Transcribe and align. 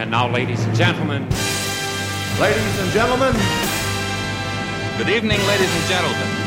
And 0.00 0.10
now, 0.10 0.26
ladies 0.32 0.64
and 0.64 0.74
gentlemen. 0.74 1.28
Ladies 2.40 2.78
and 2.80 2.90
gentlemen. 2.90 3.34
Good 4.96 5.10
evening, 5.10 5.46
ladies 5.46 5.76
and 5.76 5.88
gentlemen. 5.90 6.39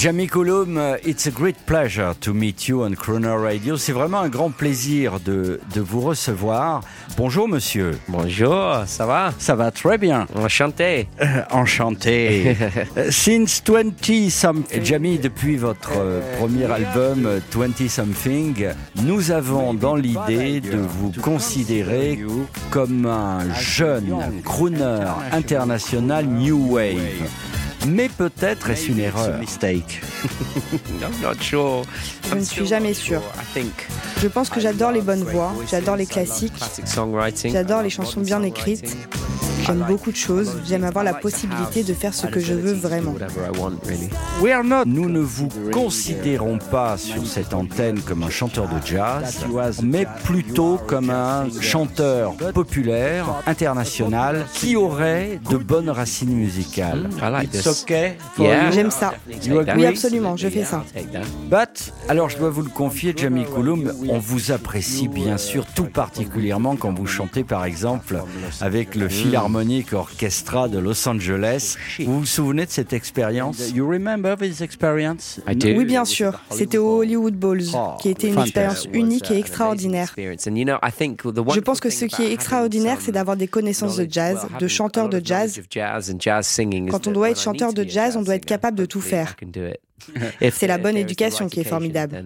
Jamie 0.00 0.28
Coulomb, 0.28 0.78
it's 1.04 1.26
a 1.26 1.30
great 1.30 1.66
pleasure 1.66 2.14
to 2.22 2.32
meet 2.32 2.66
you 2.66 2.84
on 2.84 2.94
Croner 2.94 3.36
Radio. 3.36 3.76
C'est 3.76 3.92
vraiment 3.92 4.20
un 4.20 4.30
grand 4.30 4.48
plaisir 4.48 5.20
de, 5.20 5.60
de 5.74 5.80
vous 5.82 6.00
recevoir. 6.00 6.80
Bonjour 7.18 7.46
monsieur. 7.46 7.98
Bonjour, 8.08 8.76
ça 8.86 9.04
va? 9.04 9.34
Ça 9.38 9.54
va 9.56 9.70
très 9.70 9.98
bien. 9.98 10.26
Enchanté. 10.34 11.06
Euh, 11.20 11.42
enchanté. 11.50 12.56
Since 13.10 13.62
20 13.68 14.30
something, 14.30 14.82
Jamie, 14.82 15.18
depuis 15.18 15.58
votre 15.58 15.92
euh, 15.98 16.22
premier 16.38 16.64
album 16.64 17.38
20 17.52 17.86
something, 17.86 18.68
nous 19.02 19.30
avons 19.32 19.74
dans 19.74 19.96
l'idée 19.96 20.62
de 20.62 20.78
vous 20.78 21.12
considérer 21.20 22.18
comme 22.70 23.04
un 23.04 23.52
jeune 23.52 24.40
crooner 24.44 25.04
international 25.30 26.24
New 26.24 26.72
Wave. 26.72 27.28
Mais 27.88 28.08
peut-être 28.08 28.70
est-ce 28.70 28.88
une 28.88 29.00
erreur. 29.00 29.38
Mistake. 29.38 30.02
Je 32.30 32.34
ne 32.34 32.40
suis 32.44 32.66
jamais 32.66 32.94
sûr. 32.94 33.22
Je 34.20 34.28
pense 34.28 34.50
que 34.50 34.60
j'adore 34.60 34.92
les 34.92 35.00
bonnes 35.00 35.24
voix, 35.24 35.52
j'adore 35.70 35.96
les 35.96 36.06
classiques, 36.06 36.52
j'adore 37.44 37.82
les 37.82 37.90
chansons 37.90 38.20
bien 38.20 38.42
écrites. 38.42 38.96
J'aime 39.70 39.84
beaucoup 39.86 40.10
de 40.10 40.16
choses, 40.16 40.56
j'aime 40.66 40.82
avoir 40.82 41.04
la 41.04 41.14
possibilité 41.14 41.84
de 41.84 41.94
faire 41.94 42.12
ce 42.12 42.26
que 42.26 42.40
je 42.40 42.54
veux 42.54 42.72
vraiment. 42.72 43.14
Nous 44.84 45.08
ne 45.08 45.20
vous 45.20 45.48
considérons 45.72 46.58
pas 46.58 46.96
sur 46.96 47.24
cette 47.24 47.54
antenne 47.54 48.00
comme 48.00 48.24
un 48.24 48.30
chanteur 48.30 48.66
de 48.68 48.84
jazz, 48.84 49.44
mais 49.82 50.08
plutôt 50.24 50.80
comme 50.88 51.10
un 51.10 51.46
chanteur 51.60 52.34
populaire, 52.52 53.26
international, 53.46 54.44
qui 54.54 54.74
aurait 54.74 55.40
de 55.48 55.56
bonnes 55.56 55.90
racines 55.90 56.34
musicales. 56.34 57.08
J'aime 58.72 58.90
ça. 58.90 59.14
Oui, 59.76 59.86
absolument, 59.86 60.36
je 60.36 60.48
fais 60.48 60.64
ça. 60.64 60.84
But, 61.48 61.92
alors 62.08 62.28
je 62.28 62.38
dois 62.38 62.50
vous 62.50 62.62
le 62.62 62.70
confier, 62.70 63.14
Jamie 63.16 63.44
Coulomb, 63.44 63.84
on 64.08 64.18
vous 64.18 64.50
apprécie 64.50 65.06
bien 65.06 65.36
sûr 65.36 65.64
tout 65.64 65.84
particulièrement 65.84 66.74
quand 66.74 66.92
vous 66.92 67.06
chantez 67.06 67.44
par 67.44 67.64
exemple 67.64 68.20
avec 68.60 68.96
le 68.96 69.08
Philharmonique 69.08 69.59
Orchestra 69.92 70.68
de 70.68 70.78
Los 70.78 71.08
Angeles. 71.08 71.76
Vous 72.00 72.20
vous 72.20 72.26
souvenez 72.26 72.66
de 72.66 72.70
cette 72.70 72.92
expérience? 72.92 73.70
You 73.74 73.88
remember 73.88 74.36
this 74.36 74.60
experience? 74.60 75.40
Oui, 75.46 75.84
bien 75.84 76.04
sûr. 76.04 76.40
C'était 76.50 76.78
au 76.78 76.98
Hollywood 76.98 77.34
Bowls, 77.34 77.64
qui 78.00 78.08
était 78.08 78.28
une 78.28 78.40
expérience 78.40 78.86
unique 78.92 79.30
et 79.30 79.38
extraordinaire. 79.38 80.14
Je 80.16 81.60
pense 81.60 81.80
que 81.80 81.90
ce 81.90 82.04
qui 82.06 82.22
est 82.22 82.32
extraordinaire, 82.32 82.98
c'est 83.00 83.12
d'avoir 83.12 83.36
des 83.36 83.48
connaissances 83.48 83.96
de 83.96 84.06
jazz, 84.10 84.46
de 84.58 84.68
chanteurs 84.68 85.08
de 85.08 85.20
jazz. 85.22 85.60
Quand 86.90 87.06
on 87.06 87.12
doit 87.12 87.30
être 87.30 87.40
chanteur 87.40 87.72
de 87.72 87.84
jazz, 87.84 88.16
on 88.16 88.22
doit 88.22 88.36
être 88.36 88.46
capable 88.46 88.76
de 88.76 88.86
tout 88.86 89.00
faire. 89.00 89.36
C'est 90.50 90.66
la 90.66 90.78
bonne 90.78 90.96
éducation 90.96 91.48
qui 91.48 91.60
est 91.60 91.64
formidable. 91.64 92.22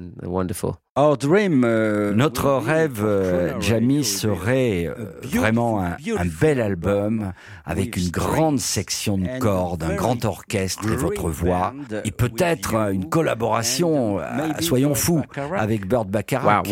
Our 0.96 1.18
dream, 1.18 1.64
euh, 1.64 2.14
notre 2.14 2.52
rêve, 2.52 3.02
euh, 3.02 3.60
Jamie, 3.60 4.04
serait 4.04 4.86
euh, 4.86 5.10
vraiment 5.24 5.82
un, 5.82 5.96
un, 6.16 6.24
bel 6.40 6.60
album 6.60 7.32
avec 7.64 7.96
une 7.96 8.10
grande 8.10 8.60
section 8.60 9.18
de 9.18 9.26
cordes, 9.40 9.82
un 9.82 9.96
grand 9.96 10.24
orchestre 10.24 10.88
et 10.88 10.94
votre 10.94 11.30
voix, 11.30 11.74
et 12.04 12.12
peut-être 12.12 12.76
une 12.92 13.08
collaboration, 13.08 14.20
soyons 14.60 14.94
fous, 14.94 15.24
avec 15.56 15.84
Burt 15.88 16.06
Bacharach. 16.06 16.68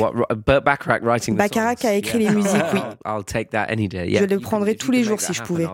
Bacharach 0.47 1.84
a 1.84 1.95
écrit 1.95 2.20
les 2.20 2.30
musiques, 2.30 2.62
oui. 2.75 2.80
Je 3.05 4.25
le 4.25 4.39
prendrai 4.39 4.77
tous 4.77 4.92
les 4.92 5.03
jours 5.03 5.20
si 5.20 5.34
je 5.34 5.42
pouvais. 5.42 5.67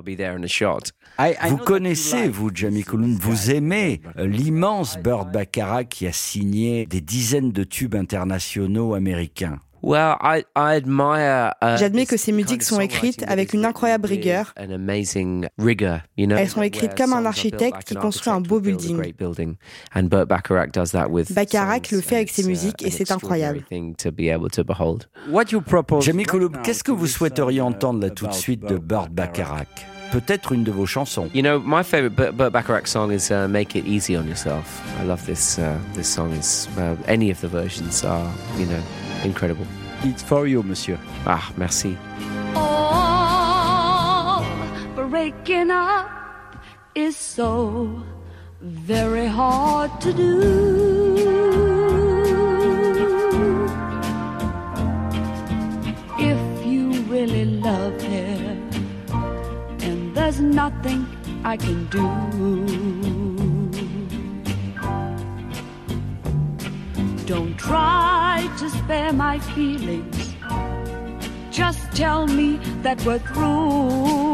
Vous 1.48 1.56
connaissez, 1.58 2.28
vous, 2.28 2.50
Jamie 2.54 2.84
Cullum, 2.84 3.14
vous 3.14 3.50
aimez 3.50 4.00
l'immense 4.16 4.96
Burt 4.98 5.17
Bacharach 5.26 5.88
qui 5.88 6.06
a 6.06 6.12
signé 6.12 6.86
des 6.86 7.00
dizaines 7.00 7.52
de 7.52 7.64
tubes 7.64 7.94
internationaux 7.94 8.94
américains. 8.94 9.60
Uh, 9.80 10.42
J'admets 11.76 12.06
que 12.06 12.16
ces 12.16 12.32
musiques 12.32 12.62
sont 12.64 12.80
écrites 12.80 13.24
avec 13.28 13.52
une 13.52 13.64
incroyable 13.64 14.06
rigueur. 14.08 14.52
Elles 14.56 16.48
sont 16.48 16.62
écrites 16.62 16.96
comme 16.96 17.12
un 17.12 17.24
architecte 17.24 17.84
qui 17.84 17.94
construit 17.94 18.32
un 18.32 18.40
beau 18.40 18.60
building. 18.60 19.00
Bacharach 21.30 21.90
le 21.92 22.00
fait 22.00 22.16
avec 22.16 22.30
ses 22.30 22.44
musiques 22.44 22.82
et 22.84 22.90
c'est 22.90 23.10
incroyable. 23.12 23.64
Jamie 26.00 26.24
Cullum, 26.24 26.52
qu'est-ce 26.64 26.82
que 26.84 26.92
vous 26.92 27.06
souhaiteriez 27.06 27.60
entendre 27.60 28.00
là 28.00 28.10
tout 28.10 28.26
de 28.26 28.32
suite 28.32 28.64
de 28.64 28.78
Burt 28.78 29.10
Bacharach? 29.10 29.68
Peut-être 30.10 30.52
une 30.52 30.64
de 30.64 30.70
vos 30.70 30.86
chansons. 30.86 31.28
You 31.34 31.42
know, 31.42 31.60
my 31.60 31.82
favorite 31.82 32.14
Burt 32.14 32.52
Bacharach 32.52 32.86
song 32.86 33.12
is 33.12 33.30
uh, 33.30 33.48
"Make 33.48 33.76
It 33.76 33.86
Easy 33.86 34.16
on 34.16 34.26
Yourself." 34.26 34.82
I 35.00 35.04
love 35.04 35.24
this. 35.26 35.58
Uh, 35.58 35.78
this 35.94 36.08
song 36.08 36.32
is 36.32 36.68
uh, 36.78 36.96
any 37.06 37.30
of 37.30 37.40
the 37.40 37.48
versions 37.48 38.04
are, 38.04 38.30
you 38.58 38.66
know, 38.66 38.82
incredible. 39.24 39.66
It's 40.04 40.22
for 40.22 40.46
you, 40.46 40.62
monsieur. 40.62 40.98
Ah, 41.26 41.50
merci. 41.56 41.96
Oh, 42.54 44.44
breaking 44.94 45.70
up 45.70 46.08
is 46.94 47.16
so 47.16 48.02
very 48.60 49.26
hard 49.26 50.00
to 50.00 50.12
do. 50.12 51.67
I 61.48 61.56
can 61.56 61.86
do. 61.86 62.04
Don't 67.24 67.56
try 67.56 68.46
to 68.58 68.68
spare 68.68 69.14
my 69.14 69.38
feelings. 69.38 70.34
Just 71.50 71.90
tell 71.96 72.26
me 72.26 72.58
that 72.82 73.02
we're 73.06 73.18
through. 73.20 74.27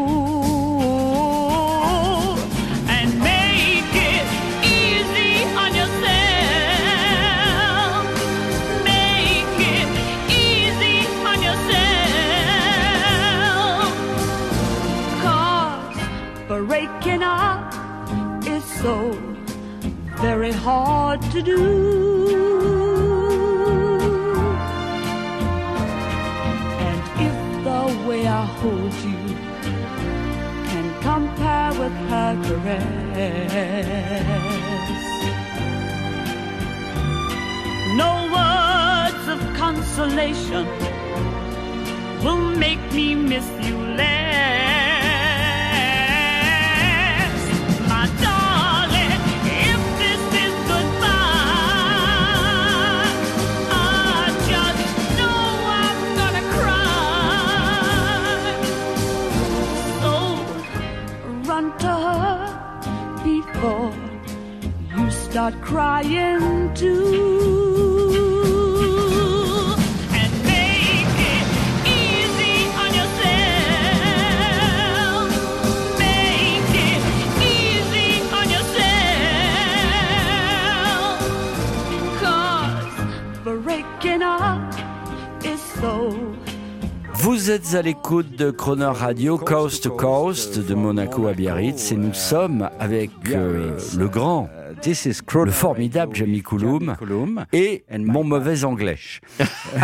To 21.35 21.41
do. 21.41 21.59
And 26.87 26.99
if 27.27 27.35
the 27.67 27.81
way 28.07 28.21
I 28.25 28.45
hold 28.59 28.93
you 29.09 29.19
can 30.69 30.87
compare 31.01 31.71
with 31.81 31.95
her 32.11 32.31
caress, 32.45 33.51
no 38.03 38.11
words 38.35 39.25
of 39.35 39.39
consolation 39.57 40.65
will 42.23 42.45
make 42.65 42.83
me 42.93 43.13
miss 43.13 43.47
you 43.67 43.77
less. 43.99 44.44
Start 65.35 65.61
crying 65.61 66.73
too. 66.73 67.74
Êtes 87.55 87.73
à 87.73 87.81
l'écoute 87.81 88.35
de 88.35 88.51
Croner 88.51 88.83
Radio 88.83 89.37
Coast 89.37 89.83
to 89.83 89.91
Coast 89.91 90.59
de 90.59 90.73
Monaco 90.73 91.27
à 91.27 91.33
Biarritz 91.33 91.93
et 91.93 91.95
nous 91.95 92.13
sommes 92.13 92.69
avec 92.81 93.11
euh, 93.29 93.77
le 93.95 94.07
grand 94.09 94.49
This 94.81 95.05
is 95.05 95.19
le 95.33 95.51
formidable 95.51 96.15
Jamie 96.15 96.41
Cullum 96.41 96.95
et 97.53 97.85
mon 97.97 98.23
mauvais 98.23 98.63
anglais. 98.65 98.97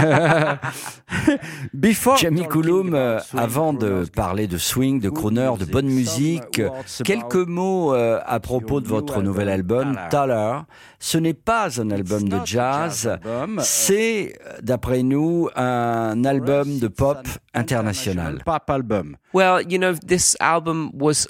Before 1.73 2.17
Jamie 2.17 2.47
Cullum, 2.47 2.93
euh, 2.93 3.19
avant 3.35 3.73
de 3.73 4.05
parler 4.15 4.47
de 4.47 4.57
swing, 4.57 4.99
de 4.99 5.09
crooner, 5.09 5.51
de 5.59 5.65
bonne 5.65 5.87
musique, 5.87 6.61
quelques 7.03 7.35
mots 7.35 7.93
euh, 7.93 8.19
à 8.25 8.39
propos 8.39 8.81
de 8.81 8.87
votre 8.87 9.21
nouvel 9.21 9.49
album, 9.49 9.97
Taller. 10.09 10.59
Ce 10.99 11.17
n'est 11.17 11.33
pas 11.33 11.81
un 11.81 11.89
album 11.89 12.29
de 12.29 12.37
jazz, 12.45 13.17
c'est, 13.59 14.37
d'après 14.61 15.03
nous, 15.03 15.49
un 15.55 16.23
album 16.25 16.79
de 16.79 16.87
pop 16.87 17.17
international. 17.61 18.41
Pop 18.45 18.69
album. 18.69 19.17
Well, 19.33 19.61
you 19.61 19.77
know, 19.77 19.93
this 19.93 20.35
album 20.39 20.91
was 20.93 21.27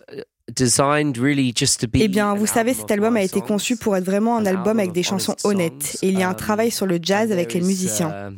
eh 1.94 2.07
bien, 2.07 2.36
vous 2.36 2.45
savez, 2.45 2.74
cet 2.74 2.92
album 2.92 3.16
a 3.16 3.22
été 3.22 3.42
conçu 3.42 3.78
pour 3.78 3.95
être 3.95 4.04
vraiment 4.04 4.38
un 4.38 4.45
album 4.45 4.80
avec 4.80 4.92
des 4.92 5.04
chansons 5.04 5.36
honnêtes. 5.44 5.98
Et 6.01 6.10
il 6.10 6.19
y 6.19 6.24
a 6.24 6.28
un 6.28 6.31
um, 6.31 6.38
travail 6.38 6.72
sur 6.72 6.86
le 6.86 7.00
jazz 7.01 7.31
avec 7.31 7.54
les 7.54 7.62
musiciens. 7.62 8.33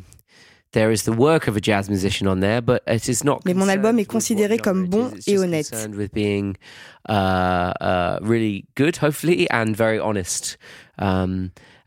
Mais 3.46 3.54
mon 3.54 3.68
album 3.68 4.00
est 4.00 4.06
considéré 4.06 4.58
comme 4.58 4.88
bon 4.88 5.12
et 5.28 5.38
honnête. 5.38 5.72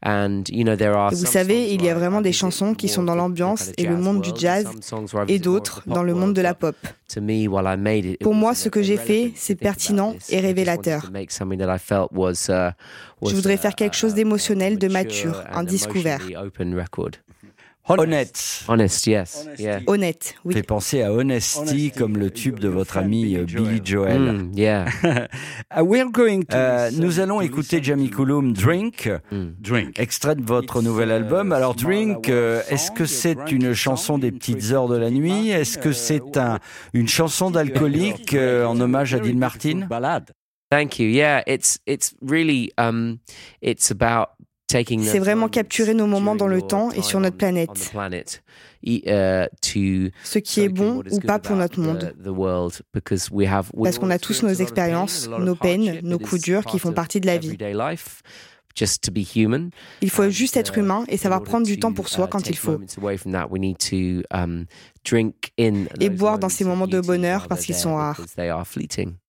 Uh, 0.05 0.43
uh, 0.53 1.15
vous 1.15 1.27
savez, 1.27 1.73
il 1.73 1.83
y 1.83 1.89
a 1.89 1.95
vraiment 1.95 2.21
des 2.21 2.33
chansons 2.33 2.75
qui 2.75 2.89
sont 2.89 3.03
dans 3.03 3.15
l'ambiance 3.15 3.73
et 3.79 3.87
le 3.87 3.97
monde 3.97 4.21
du 4.21 4.31
jazz 4.37 4.67
et 5.27 5.39
d'autres 5.39 5.83
dans 5.87 6.03
le 6.03 6.15
monde 6.15 6.35
de 6.35 6.43
la 6.43 6.55
pop. 6.55 6.77
Pour 8.21 8.35
moi, 8.35 8.55
ce 8.55 8.69
que 8.69 8.83
j'ai 8.83 8.99
fait, 8.99 9.33
c'est 9.35 9.55
pertinent 9.55 10.15
et 10.29 10.41
révélateur. 10.41 11.11
Je 13.23 13.35
voudrais 13.35 13.57
faire 13.57 13.75
quelque 13.75 13.97
chose 13.97 14.15
d'émotionnel, 14.15 14.79
de 14.79 14.89
mature, 14.89 15.43
un 15.51 15.65
disque 15.65 15.95
ouvert. 15.95 16.21
Honnête. 17.89 18.65
Honest, 18.69 19.07
yes. 19.07 19.49
Honnête, 19.87 20.35
oui. 20.45 20.55
Fait 20.55 20.63
penser 20.63 21.03
à 21.03 21.13
Honesty 21.13 21.93
comme 21.97 22.17
le 22.17 22.31
tube 22.31 22.59
de 22.59 22.69
votre 22.69 22.97
ami 22.97 23.37
euh, 23.37 23.45
Billy 23.45 23.81
Joel. 23.85 24.21
Mm, 24.21 24.53
yeah. 24.55 24.87
Uh, 25.05 25.83
we're 25.83 26.11
going 26.11 26.43
euh, 26.53 26.91
nous 26.93 27.21
allons 27.21 27.41
écouter 27.41 27.81
Jamie 27.83 28.11
Cullum 28.11 28.53
Drink, 28.53 29.09
mm. 29.31 29.47
Drink, 29.61 29.99
extrait 29.99 30.35
de 30.35 30.43
votre 30.43 30.83
nouvel 30.83 31.11
album. 31.13 31.53
Alors 31.53 31.75
Drink, 31.75 32.29
euh, 32.29 32.63
est-ce 32.69 32.91
que 32.91 33.07
c'est 33.07 33.51
une 33.51 33.73
chanson 33.73 34.19
des 34.19 34.33
petites 34.33 34.73
heures 34.73 34.89
de 34.89 34.97
la 34.97 35.11
nuit? 35.11 35.51
Est-ce 35.51 35.79
que 35.79 35.93
c'est 35.93 36.37
un, 36.37 36.59
une 36.93 37.09
chanson 37.09 37.51
d'alcoolique 37.51 38.35
en 38.35 38.81
hommage 38.81 39.15
à 39.15 39.21
Dean 39.21 39.37
Martin 39.37 39.87
Balade. 39.89 40.33
Thank 40.71 40.99
you. 40.99 41.07
Yeah, 41.07 41.43
it's 41.47 41.79
it's 41.87 42.13
really 42.21 42.73
um, 42.77 43.21
it's 43.61 43.93
about 43.93 44.31
c'est 44.69 45.19
vraiment 45.19 45.49
capturer 45.49 45.95
nos 45.95 46.07
moments 46.07 46.35
dans 46.35 46.49
le 46.49 46.61
temps 46.61 46.91
et 46.91 47.03
sur 47.03 47.21
notre 47.21 47.37
planète. 47.37 47.93
Uh, 48.85 49.47
Ce 50.25 50.39
qui 50.39 50.61
est 50.61 50.69
bon 50.69 51.03
ou 51.11 51.21
pas 51.21 51.39
pour 51.39 51.57
notre 51.57 51.81
monde. 51.81 52.15
Parce 53.83 53.99
qu'on 53.99 54.11
a 54.11 54.19
tous 54.19 54.43
nos 54.43 54.53
expériences, 54.53 55.29
nos 55.29 55.55
peines, 55.55 56.01
nos 56.03 56.19
coups 56.19 56.43
durs 56.43 56.65
qui 56.65 56.79
font 56.79 56.93
partie 56.93 57.21
de 57.21 57.27
la 57.27 57.39
vie. 57.39 57.57
Il 60.03 60.11
faut 60.11 60.29
juste 60.29 60.57
être 60.57 60.79
humain 60.79 61.05
et 61.09 61.17
savoir 61.17 61.43
prendre 61.43 61.67
du 61.67 61.79
temps 61.79 61.93
pour 61.93 62.09
soi 62.09 62.27
uh, 62.27 62.29
quand 62.31 62.49
il 62.49 62.57
faut. 62.57 62.79
Um, 64.33 64.67
et 66.01 66.11
boire 66.11 66.39
dans 66.39 66.49
ces 66.49 66.65
moments 66.65 66.87
de 66.87 67.01
bonheur 67.01 67.47
parce 67.49 67.65
qu'ils 67.65 67.75
sont 67.75 67.97
rares. 67.97 68.21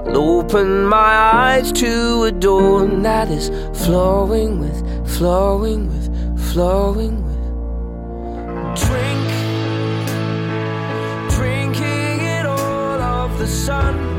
I'll 0.00 0.16
open 0.16 0.86
my 0.86 0.96
eyes 0.96 1.70
to 1.72 2.24
a 2.24 2.32
door 2.32 2.86
that 2.86 3.28
is 3.28 3.50
flowing 3.84 4.58
with, 4.58 4.82
flowing 5.18 5.88
with, 5.88 6.08
flowing 6.52 7.22
with. 7.26 7.42
Drink, 8.80 9.28
drinking 11.28 12.22
it 12.22 12.46
all 12.46 13.02
of 13.02 13.38
the 13.38 13.46
sun. 13.46 14.11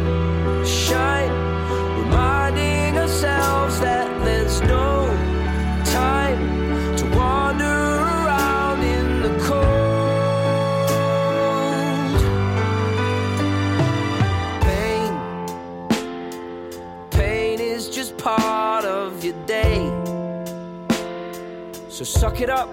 So 22.03 22.19
suck 22.19 22.41
it 22.41 22.50
up, 22.50 22.69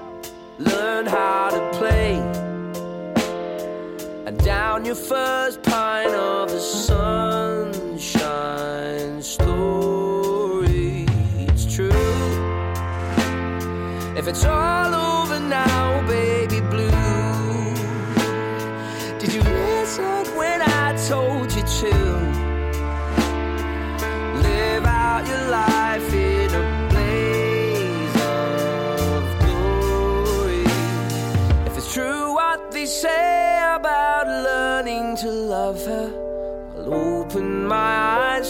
learn 0.59 1.07
how 1.07 1.51
to 1.51 1.71
play. 1.79 2.17
And 4.27 4.37
down 4.45 4.85
your 4.85 4.97
first 4.97 5.63
pint 5.63 6.11
of 6.11 6.51
the 6.51 6.59
sunshine 6.59 8.03
story. 9.23 11.07
It's 11.47 11.65
true. 11.73 11.93
If 14.17 14.27
it's 14.27 14.45
all 14.45 14.70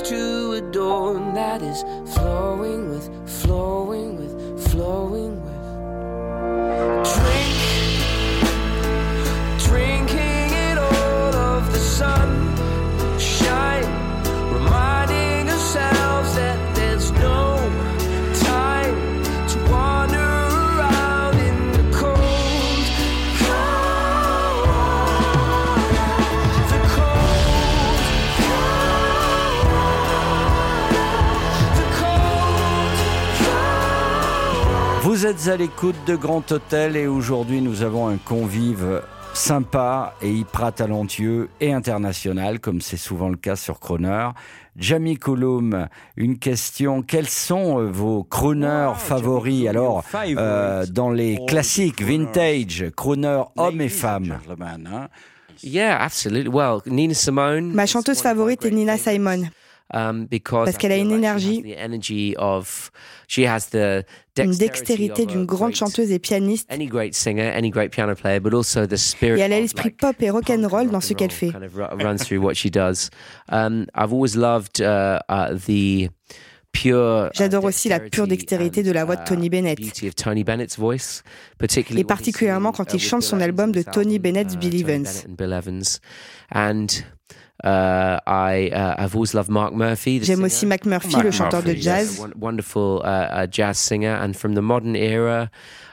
to 0.04 0.52
a 0.52 0.60
door 0.72 1.14
that 1.34 1.62
is 1.62 1.82
flowing 2.14 2.90
with, 2.90 3.08
flowing 3.42 4.16
with, 4.16 4.70
flowing 4.70 5.09
Vous 35.10 35.26
êtes 35.26 35.48
à 35.48 35.56
l'écoute 35.56 35.96
de 36.06 36.14
Grand 36.14 36.52
Hôtel 36.52 36.96
et 36.96 37.08
aujourd'hui 37.08 37.60
nous 37.60 37.82
avons 37.82 38.06
un 38.06 38.16
convive 38.16 39.02
sympa 39.34 40.14
et 40.22 40.30
hyper 40.30 40.72
talentueux 40.72 41.48
et 41.60 41.72
international, 41.72 42.60
comme 42.60 42.80
c'est 42.80 42.96
souvent 42.96 43.28
le 43.28 43.36
cas 43.36 43.56
sur 43.56 43.80
Croner. 43.80 44.28
Jamie 44.76 45.18
Cullum, 45.18 45.88
une 46.16 46.38
question. 46.38 47.02
Quels 47.02 47.28
sont 47.28 47.80
euh, 47.80 47.90
vos 47.90 48.22
crooners 48.22 48.92
favoris? 48.98 49.66
Alors, 49.66 50.04
euh, 50.14 50.86
dans 50.86 51.10
les 51.10 51.40
classiques 51.48 52.02
vintage, 52.02 52.84
crooners 52.96 53.46
hommes 53.56 53.80
et 53.80 53.88
femmes 53.88 54.38
Yeah, 55.64 56.00
absolutely. 56.00 56.48
Well, 56.48 56.82
Nina 56.86 57.14
Simone. 57.14 57.72
Ma 57.72 57.86
chanteuse 57.86 58.22
favorite 58.22 58.64
est 58.64 58.70
Nina 58.70 58.96
Simone. 58.96 59.50
Um, 59.92 60.28
parce 60.50 60.76
qu'elle 60.76 60.92
a 60.92 60.96
une 60.98 61.10
énergie, 61.10 61.64
une 64.38 64.56
dextérité 64.56 65.26
d'une 65.26 65.44
grande 65.44 65.74
chanteuse 65.74 66.12
et 66.12 66.20
pianiste. 66.20 66.70
Et 66.70 66.74
elle 69.40 69.52
a 69.52 69.60
l'esprit 69.60 69.90
pop 69.90 70.14
et 70.20 70.30
rock'n'roll 70.30 70.90
dans 70.90 71.00
ce 71.00 71.14
qu'elle 71.14 71.32
fait. 71.32 71.52
J'adore 77.34 77.64
aussi 77.64 77.88
la 77.88 77.98
pure 77.98 78.28
dextérité 78.28 78.82
de 78.82 78.92
la 78.92 79.04
voix 79.04 79.16
de 79.16 79.24
Tony 79.24 79.46
uh, 79.46 79.50
Bennett. 79.50 79.78
Et 81.96 82.04
particulièrement 82.04 82.70
quand 82.72 82.94
il 82.94 83.00
chante 83.00 83.22
son 83.22 83.40
album 83.40 83.72
de 83.72 83.82
Tony 83.82 84.18
Bennett's 84.20 84.56
Bill 84.56 84.80
Evans. 84.80 85.06
Uh, 87.62 88.18
I, 88.26 88.70
uh, 88.72 88.94
I've 88.98 89.14
always 89.14 89.34
loved 89.34 89.50
Mark 89.50 89.74
Murphy. 89.74 90.20
J'aime 90.22 90.44
aussi 90.44 90.66
Mac 90.66 90.86
Murphy, 90.86 91.12
Mark 91.12 91.24
le 91.24 91.30
chanteur 91.30 91.62
Murphy, 91.62 91.76
de 91.76 91.82
jazz. 91.82 92.18
Yes. 92.18 92.28
Wonderful 92.38 93.02
uh, 93.04 93.46
jazz 93.46 93.78
singer, 93.78 94.14
and 94.14 94.34
from 94.34 94.54
the 94.54 94.62
modern 94.62 94.96
era. 94.96 95.50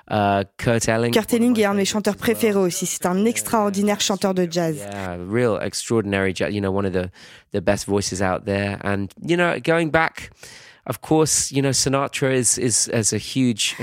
Uh, 0.09 0.45
Kurt 0.57 0.87
Elling. 0.87 1.11
Kurt 1.11 1.33
Elling 1.33 1.59
est 1.59 1.65
un 1.65 1.73
de 1.73 1.79
mes 1.79 1.85
chanteurs 1.85 2.15
préférés 2.15 2.55
aussi. 2.55 2.85
C'est 2.85 3.05
un 3.05 3.25
extraordinaire 3.25 3.99
chanteur 3.99 4.33
de 4.33 4.47
jazz. 4.49 4.77
Yeah, 4.77 5.17
real 5.17 5.59
extraordinary, 5.61 6.33
you 6.49 6.61
know, 6.61 6.71
one 6.71 6.85
of 6.85 6.93
the 6.93 7.09
the 7.51 7.59
best 7.59 7.85
voices 7.85 8.21
out 8.21 8.45
there. 8.45 8.79
And 8.83 9.07
you 9.21 9.35
know, 9.35 9.59
going 9.59 9.89
back. 9.89 10.31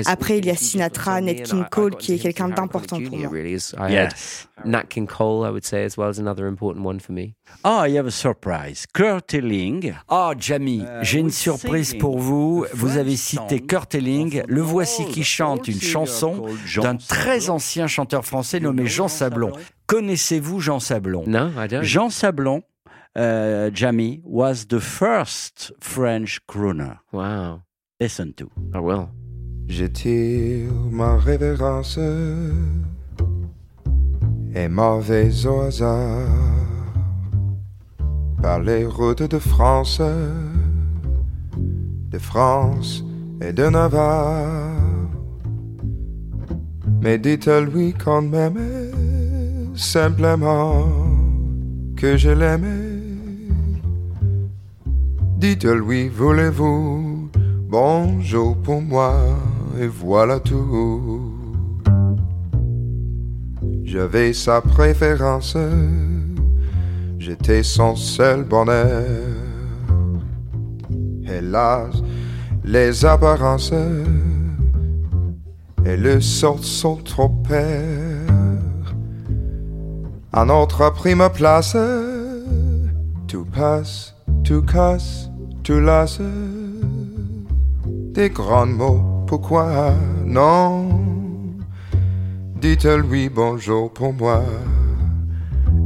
Après, 0.06 0.38
il 0.38 0.46
y 0.46 0.50
a 0.50 0.56
Sinatra, 0.56 1.20
Nat 1.20 1.34
King 1.34 1.64
Cole, 1.70 1.96
qui 1.96 2.14
est 2.14 2.18
quelqu'un 2.18 2.48
d'important 2.48 2.98
pour 3.00 3.18
moi. 3.18 3.30
Yes. 3.90 4.48
Nat 4.64 4.84
King 4.84 5.06
Cole, 5.06 5.46
I 5.46 5.50
would 5.50 5.64
say, 5.64 5.84
as 5.84 5.96
well, 5.98 6.10
is 6.10 6.18
another 6.18 6.46
important 6.46 6.84
one 6.84 7.00
for 7.00 7.12
me. 7.12 7.34
Oh, 7.64 7.80
I 7.84 7.96
have 7.96 8.06
a 8.06 8.10
surprise. 8.10 8.86
Kurt 8.92 9.34
Elling. 9.34 9.94
Oh, 10.08 10.32
Jamie, 10.38 10.82
euh, 10.86 11.02
j'ai 11.02 11.18
une 11.18 11.30
surprise 11.30 11.94
pour 11.94 12.18
vous. 12.18 12.64
Vous 12.72 12.96
avez 12.96 13.16
cité 13.16 13.60
Kurt 13.60 13.94
Elling. 13.94 14.42
Le 14.46 14.62
voici 14.62 15.04
qui 15.06 15.24
chante 15.24 15.68
une 15.68 15.80
chanson 15.80 16.46
d'un 16.76 16.96
très 16.96 17.50
ancien 17.50 17.86
chanteur 17.86 18.24
français 18.24 18.60
nommé 18.60 18.86
Jean 18.86 19.08
Sablon. 19.08 19.52
Connaissez-vous 19.86 20.60
Jean 20.60 20.80
Sablon? 20.80 21.24
Non, 21.26 21.52
I 21.58 21.68
don't. 21.68 21.82
Jean 21.82 22.08
Sablon 22.08 22.62
uh, 23.16 23.70
Jamie, 23.70 24.20
was 24.24 24.66
the 24.66 24.80
first 24.80 25.72
French 25.80 26.40
crooner. 26.46 26.98
Wow. 27.12 27.62
Listen 28.00 28.32
to. 28.34 28.50
I 28.74 28.80
will. 28.80 29.10
J'étire 29.66 30.72
ma 30.90 31.16
révérence 31.16 31.98
et 34.54 34.68
mauvais 34.68 35.46
au 35.46 35.60
hasard 35.60 36.28
par 38.42 38.60
les 38.60 38.84
routes 38.84 39.22
de 39.22 39.38
France, 39.38 40.02
de 42.10 42.18
France 42.18 43.02
et 43.40 43.52
de 43.54 43.70
Navarre. 43.70 44.82
Mais 47.00 47.18
dites-lui 47.18 47.94
qu'on 47.94 48.22
m'aimait 48.22 48.90
simplement 49.74 50.86
que 51.96 52.16
je 52.18 52.30
l'aimais 52.30 52.83
Dites-lui, 55.46 56.08
voulez-vous? 56.08 57.28
Bonjour 57.68 58.56
pour 58.62 58.80
moi, 58.80 59.14
et 59.78 59.86
voilà 59.86 60.40
tout. 60.40 61.34
J'avais 63.82 64.32
sa 64.32 64.62
préférence, 64.62 65.54
j'étais 67.18 67.62
son 67.62 67.94
seul 67.94 68.44
bonheur. 68.44 69.04
Hélas, 71.28 71.94
les 72.64 73.04
apparences 73.04 73.74
et 75.84 75.96
le 75.98 76.22
sort 76.22 76.64
sont 76.64 76.96
trop 76.96 77.28
pères. 77.28 78.94
A 80.32 80.90
pris 80.92 81.14
ma 81.14 81.28
place, 81.28 81.76
tout 83.28 83.44
passe, 83.44 84.14
tout 84.42 84.62
casse 84.62 85.28
tu 85.64 85.80
lasses 85.80 86.20
des 88.12 88.28
grands 88.28 88.66
mots, 88.66 89.24
pourquoi 89.26 89.94
non? 90.26 90.90
Dites-lui 92.60 93.30
bonjour 93.30 93.90
pour 93.90 94.12
moi. 94.12 94.42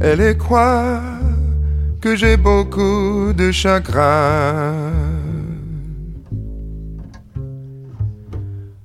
Elle 0.01 0.19
est 0.19 0.37
quoi 0.37 0.99
que 2.01 2.13
j'ai 2.17 2.35
beaucoup 2.35 3.31
de 3.33 3.51
chagrin. 3.51 4.91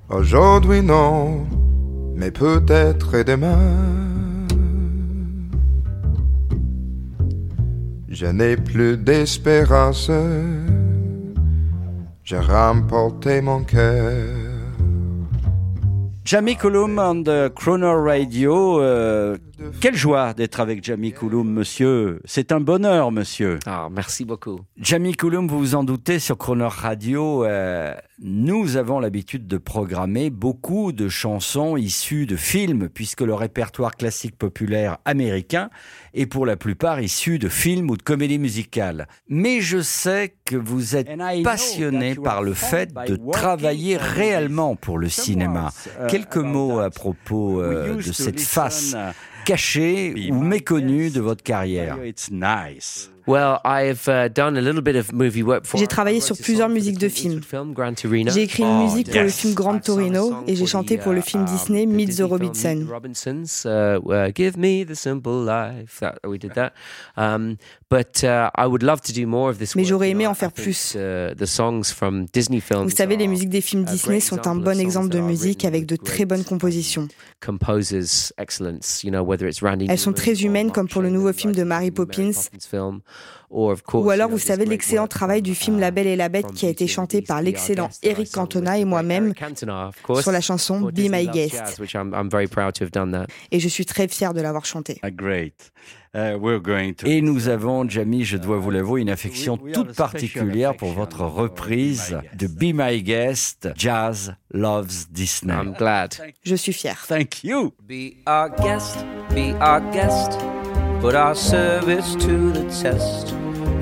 Aujourd'hui 0.08 0.80
non, 0.80 1.44
mais 2.14 2.30
peut-être 2.30 3.24
demain. 3.24 3.58
Je 8.08 8.26
n'ai 8.26 8.56
plus 8.56 8.96
d'espérance 8.96 10.08
j'ai 12.24 12.38
remporté 12.38 13.42
mon 13.42 13.62
cœur. 13.64 14.24
Jamie 16.24 16.56
on 16.98 17.22
the 17.22 17.52
Chrono 17.54 18.02
Radio. 18.02 18.80
Euh, 18.80 19.36
quelle 19.80 19.96
joie 19.96 20.34
d'être 20.34 20.60
avec 20.60 20.82
Jamie 20.84 21.12
Cullum, 21.12 21.50
monsieur. 21.50 22.20
C'est 22.24 22.52
un 22.52 22.60
bonheur, 22.60 23.12
monsieur. 23.12 23.58
Ah, 23.66 23.88
merci 23.90 24.24
beaucoup. 24.24 24.60
Jamie 24.78 25.14
Cullum, 25.14 25.48
vous 25.48 25.58
vous 25.58 25.74
en 25.74 25.84
doutez, 25.84 26.18
sur 26.18 26.38
Chrono 26.38 26.68
Radio, 26.68 27.44
euh, 27.44 27.94
nous 28.20 28.76
avons 28.76 29.00
l'habitude 29.00 29.46
de 29.46 29.58
programmer 29.58 30.30
beaucoup 30.30 30.92
de 30.92 31.08
chansons 31.08 31.76
issues 31.76 32.26
de 32.26 32.36
films, 32.36 32.88
puisque 32.88 33.20
le 33.20 33.34
répertoire 33.34 33.96
classique 33.96 34.38
populaire 34.38 34.98
américain 35.04 35.70
est 36.14 36.26
pour 36.26 36.46
la 36.46 36.56
plupart 36.56 37.00
issu 37.00 37.38
de 37.38 37.48
films 37.48 37.90
ou 37.90 37.96
de 37.96 38.02
comédies 38.02 38.38
musicales. 38.38 39.08
Mais 39.28 39.60
je 39.60 39.80
sais 39.80 40.34
que 40.44 40.56
vous 40.56 40.96
êtes 40.96 41.10
passionné 41.42 42.14
par 42.14 42.42
le 42.42 42.54
fait 42.54 42.92
de 43.06 43.18
travailler 43.32 43.96
réellement 43.96 44.76
pour 44.76 44.98
le 44.98 45.08
cinéma. 45.08 45.72
Uh, 45.86 46.06
Quelques 46.08 46.36
mots 46.36 46.78
à 46.78 46.90
propos 46.90 47.60
euh, 47.60 47.96
de 47.96 48.12
cette 48.12 48.40
face 48.40 48.94
cachée 49.44 50.30
ou 50.30 50.42
méconnue 50.42 51.10
de 51.10 51.20
votre 51.20 51.42
carrière. 51.42 51.98
J'ai 55.74 55.86
travaillé 55.86 56.20
sur 56.20 56.36
plusieurs 56.36 56.68
musiques 56.68 56.98
de 56.98 57.08
films. 57.08 57.40
J'ai 58.30 58.42
écrit 58.42 58.62
une 58.62 58.68
oh, 58.68 58.84
musique 58.84 59.10
pour 59.10 59.22
le 59.22 59.28
film 59.28 59.54
Grand 59.54 59.78
Torino 59.78 60.44
et 60.46 60.54
j'ai 60.56 60.66
chanté 60.66 60.98
pour 60.98 61.12
le 61.12 61.20
film 61.20 61.44
uh, 61.44 61.46
Disney 61.46 61.86
Meet 61.86 62.18
the 62.18 62.22
Robinsons. 62.22 62.86
Mais 69.76 69.84
j'aurais 69.84 70.10
aimé 70.10 70.26
en 70.26 70.34
faire 70.34 70.52
plus. 70.52 70.94
Uh, 70.94 71.34
Vous 72.82 72.90
savez, 72.90 73.16
les 73.16 73.26
musiques 73.26 73.48
des 73.48 73.60
films 73.60 73.84
Disney 73.84 74.20
sont 74.20 74.46
un 74.46 74.56
bon 74.56 74.78
exemple 74.78 75.08
de 75.08 75.20
musique 75.20 75.64
avec 75.64 75.86
de 75.86 75.96
très 75.96 76.24
bonnes 76.26 76.44
compositions. 76.44 77.08
Elles 79.88 79.98
sont 79.98 80.12
très 80.12 80.42
humaines 80.42 80.72
comme 80.72 80.88
pour 80.88 81.02
le 81.02 81.10
nouveau 81.10 81.32
film 81.32 81.54
de 81.54 81.62
Mary 81.62 81.90
Poppins 81.90 82.32
ou 83.50 84.10
alors, 84.10 84.30
vous 84.30 84.38
savez, 84.38 84.64
l'excellent 84.64 85.06
travail 85.06 85.40
du 85.42 85.54
film 85.54 85.78
La 85.78 85.90
Belle 85.90 86.06
et 86.06 86.16
la 86.16 86.28
Bête 86.28 86.52
qui 86.54 86.66
a 86.66 86.68
été 86.68 86.86
chanté 86.86 87.22
par 87.22 87.40
l'excellent 87.40 87.88
Eric 88.02 88.32
Cantona 88.32 88.78
et 88.78 88.84
moi-même 88.84 89.32
sur 90.20 90.32
la 90.32 90.40
chanson 90.40 90.80
Be 90.80 91.10
My 91.10 91.28
Guest. 91.28 91.80
Et 93.50 93.60
je 93.60 93.68
suis 93.68 93.86
très 93.86 94.08
fier 94.08 94.34
de 94.34 94.40
l'avoir 94.40 94.64
chanté. 94.64 95.00
Ah, 95.02 95.10
uh, 96.16 96.38
et 97.04 97.22
nous 97.22 97.48
avons, 97.48 97.88
Jamie, 97.88 98.24
je 98.24 98.36
dois 98.36 98.58
vous 98.58 98.70
l'avouer, 98.70 99.00
une 99.00 99.10
affection 99.10 99.56
toute 99.56 99.96
particulière 99.96 100.76
pour 100.76 100.92
votre 100.92 101.22
reprise 101.22 102.16
de 102.34 102.46
Be 102.46 102.72
My 102.72 103.02
Guest, 103.02 103.68
Jazz 103.76 104.36
Loves 104.52 105.08
Disney. 105.10 105.52
I'm 105.52 105.74
glad. 105.76 106.14
Je 106.44 106.54
suis 106.54 106.72
fier. 106.72 106.96
Thank 107.08 107.42
you. 107.42 107.72
Be 107.82 108.14
our 108.28 108.48
guest, 108.50 109.04
be 109.30 109.54
our 109.60 109.80
guest. 109.92 110.53
Put 111.04 111.16
our 111.16 111.34
service 111.34 112.14
to 112.14 112.50
the 112.50 112.62
test. 112.70 113.36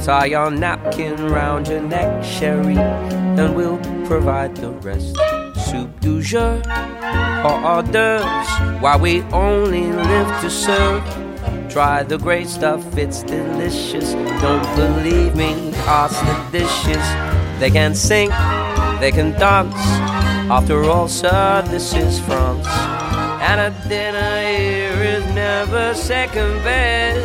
Tie 0.04 0.26
your 0.34 0.50
napkin 0.50 1.14
round 1.28 1.68
your 1.68 1.80
neck, 1.80 2.24
Sherry, 2.24 2.76
and 2.76 3.54
we'll 3.54 3.78
provide 4.06 4.56
the 4.56 4.70
rest. 4.82 5.14
soup 5.54 6.00
du 6.00 6.20
jour 6.20 6.60
or 7.46 7.56
hors 7.62 7.84
d'oeuvres. 7.84 8.82
While 8.82 8.98
we 8.98 9.22
only 9.30 9.86
live 9.92 10.40
to 10.40 10.50
serve. 10.50 11.04
Try 11.70 12.02
the 12.02 12.18
great 12.18 12.48
stuff, 12.48 12.82
it's 12.98 13.22
delicious. 13.22 14.14
Don't 14.42 14.66
believe 14.74 15.36
me, 15.36 15.72
ask 15.86 16.18
the 16.26 16.58
dishes. 16.58 17.06
They 17.60 17.70
can 17.70 17.94
sing, 17.94 18.30
they 18.98 19.12
can 19.12 19.30
dance. 19.38 19.84
After 20.50 20.82
all, 20.90 21.06
sir, 21.06 21.62
this 21.68 21.94
is 21.94 22.18
France. 22.18 22.66
And 23.46 23.60
a 23.60 23.88
dinner 23.88 24.40
here 24.42 24.81
never 25.66 25.94
second 25.94 26.52
best. 26.64 27.24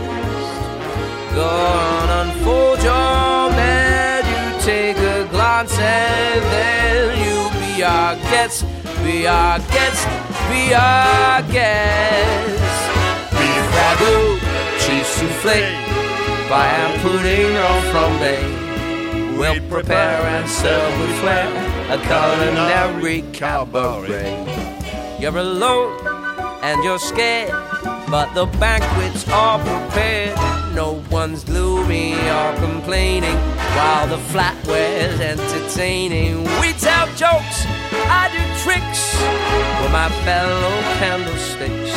Go 1.34 1.44
on, 1.44 2.08
unfold 2.22 2.77
your 2.84 3.50
bed. 3.58 4.24
You 4.34 4.62
take 4.62 4.98
a 4.98 5.27
glance 5.32 5.75
and 5.79 6.44
then 6.53 7.06
you 7.24 7.38
be 7.60 7.84
our 7.84 8.15
guest. 8.32 8.65
Be 9.03 9.25
our 9.27 9.58
guest. 9.75 10.01
Be 10.50 10.62
our 10.75 11.41
guest. 11.56 12.62
Beef 13.38 13.65
ragout, 13.77 14.39
cheese 14.84 15.12
souffle, 15.17 15.65
by 16.48 16.70
pudding 17.01 17.56
or 17.67 17.77
flambe. 17.89 18.38
We'll 19.39 19.62
prepare 19.67 20.22
and 20.36 20.48
serve 20.48 20.94
with 21.00 21.20
flair 21.22 21.50
a 21.89 21.98
culinary 22.10 23.24
cabaret. 23.34 24.36
You're 25.20 25.38
alone 25.38 26.17
and 26.62 26.84
you're 26.84 27.00
scared, 27.00 27.66
but 28.09 28.33
the 28.33 28.45
banquets 28.57 29.27
are 29.29 29.59
prepared. 29.59 30.37
No 30.73 31.03
one's 31.11 31.43
gloomy 31.43 32.13
or 32.13 32.53
complaining 32.55 33.35
while 33.75 34.07
the 34.07 34.17
flatware's 34.17 35.19
entertaining. 35.19 36.43
We 36.61 36.73
tell 36.73 37.07
jokes, 37.15 37.65
I 38.07 38.29
do 38.31 38.41
tricks 38.63 39.13
with 39.81 39.91
my 39.91 40.09
fellow 40.23 40.81
candlesticks. 40.99 41.91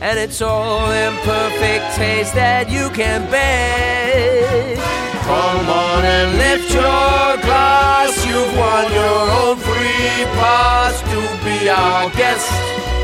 And 0.00 0.18
it's 0.18 0.40
all 0.42 0.90
in 0.90 1.14
perfect 1.24 1.96
taste 1.96 2.34
that 2.34 2.70
you 2.70 2.90
can 2.90 3.30
bear. 3.30 4.76
Come 5.24 5.68
on 5.68 6.04
and 6.04 6.36
lift 6.36 6.72
your 6.72 7.40
glass, 7.44 8.12
you've 8.26 8.56
won 8.56 8.92
your 8.92 9.22
own 9.40 9.56
free 9.56 10.24
pass 10.36 11.00
to 11.00 11.20
be 11.44 11.68
our 11.68 12.10
guest. 12.10 12.50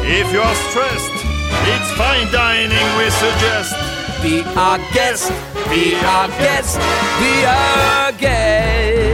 If 0.05 0.31
you're 0.33 0.55
stressed, 0.69 1.20
it's 1.73 1.91
fine 1.93 2.31
dining 2.33 2.89
we 2.97 3.11
suggest. 3.11 3.75
Be 4.23 4.43
our 4.57 4.79
guest, 4.93 5.31
be 5.69 5.95
our 5.97 6.29
guest, 6.29 6.79
be 7.21 7.45
our 7.45 8.13
guest. 8.13 9.10